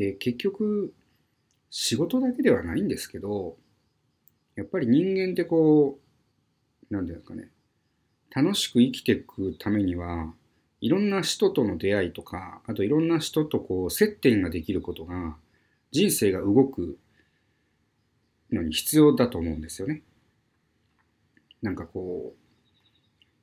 [0.00, 0.94] で、結局、
[1.68, 3.58] 仕事だけではないんですけど、
[4.56, 6.00] やっぱり人間ってこ
[6.90, 7.50] う、なんていうのかね、
[8.34, 10.32] 楽しく生きていくためには、
[10.80, 15.36] いろんな人との出会いとか、あといろんな人とこう接点ができることが、
[15.90, 16.98] 人生が動く
[18.50, 20.00] のに必要だと思うんですよね。
[21.60, 22.38] なんかこう、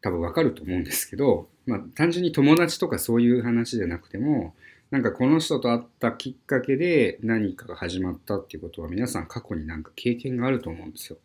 [0.02, 4.56] 多分わかると思うんですけど、まあ単純に友達とかそういう話じゃなくても、
[4.90, 11.18] なんかこの人と会ったきっかけで何かが始まったっていうことは皆さん過去になんか経験があると思うんですよ。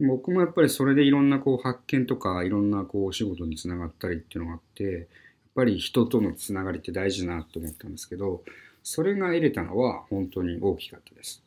[0.00, 5.04] 僕もやっぱりそれでいろんなこう発見とかいろんなこうお仕事につながったりっていうのがあってやっ
[5.54, 8.42] ぱり人とのつながりって大事だなと思ったんですけど
[8.82, 11.42] それが得れたのは本当に大きかったです。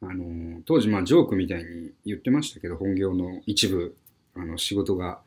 [0.00, 3.94] あの当時まあジョークみたいに言ってましたけど本業の一部
[4.34, 5.20] あの仕事が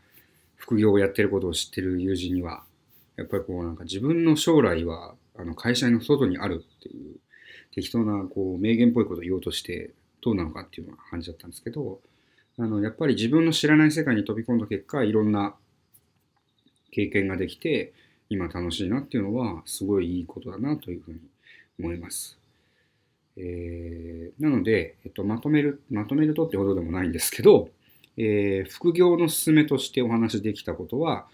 [0.55, 2.63] 副業をやってることを知ってる友人には
[3.17, 7.15] やっぱりこうなんか自分の将来はあの会社の外にあるっていう
[7.73, 11.99] 適当なこう名言っぽいことを言おうとしてどうなのかっていうのが感じだったんですけど
[12.57, 15.55] あのやっぱり自分の知らない世界に飛び込んだ結果いろんな
[16.91, 17.93] 経験ができて
[18.29, 21.19] 今楽しいなっていうのはすごいいいことだなというふうに
[21.79, 22.37] 思います。
[23.37, 27.69] えー、なので、えっと、まとめる、まとめるとってほどでもないんですけど、
[28.17, 31.27] えー、副業の勧めとしてお話しできたことは、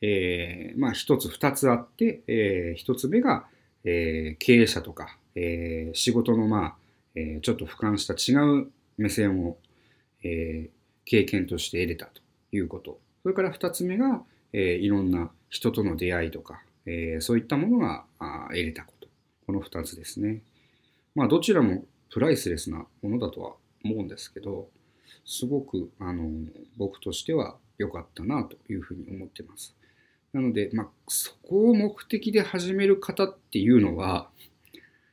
[0.00, 3.46] えー、まあ一つ二つあって、えー、一つ目が、
[3.84, 6.74] えー、経営者とか、えー、仕事のまあ、
[7.14, 9.56] えー、ちょっと俯瞰した違う目線を、
[10.22, 10.70] えー、
[11.04, 12.20] 経験として得れたと
[12.52, 13.00] いうこと。
[13.22, 19.08] それから二つ目が、えー、いろんな人との出会いとか、えー、そういったものがあ得れたこと。
[19.46, 20.42] この二つですね。
[21.14, 23.54] まあどちらもプライスレスなものだとは
[23.84, 24.68] 思うんですけど、
[25.24, 26.30] すごくあの
[26.76, 29.74] 僕としては良かったなというふうに思ってます。
[30.32, 34.28] なので、まあ、そこを目的で始める方っていうのは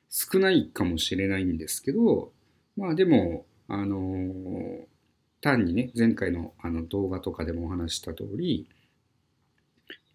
[0.09, 2.31] 少ないかもしれないんですけど、
[2.77, 4.85] まあでも、あのー、
[5.41, 8.67] 単にね、前回のあの動画とかでもお話した通り、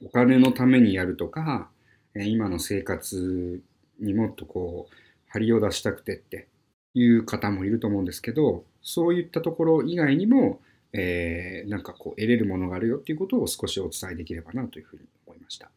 [0.04, 1.70] お金のためにやるとか、
[2.14, 3.62] 今の生活
[4.00, 4.94] にもっとこう、
[5.28, 6.48] 張りを出したくてって
[6.94, 10.60] いう方もいると思うんですけど、そういったところ以外にも、
[10.92, 15.70] えー、なんかこう得れるものがあるよっていうことを少しお伝えできればなというふうに思いました。